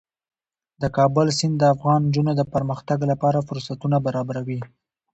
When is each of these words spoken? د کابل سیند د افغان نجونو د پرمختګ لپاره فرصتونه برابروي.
د 0.81 0.83
کابل 0.97 1.27
سیند 1.37 1.55
د 1.59 1.63
افغان 1.73 1.99
نجونو 2.07 2.31
د 2.35 2.41
پرمختګ 2.53 2.99
لپاره 3.11 3.45
فرصتونه 3.47 3.97
برابروي. 4.05 4.59